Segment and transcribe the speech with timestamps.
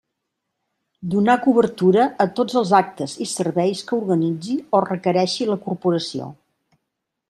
[1.13, 6.37] Donar cobertura a tots els actes i serveis que organitzi o requereixi la corporació.